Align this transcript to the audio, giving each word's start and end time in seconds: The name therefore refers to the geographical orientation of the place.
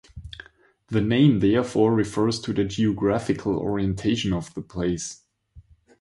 The 0.87 0.99
name 0.99 1.41
therefore 1.41 1.93
refers 1.93 2.39
to 2.39 2.53
the 2.53 2.63
geographical 2.63 3.55
orientation 3.59 4.33
of 4.33 4.51
the 4.55 4.63
place. 4.63 5.21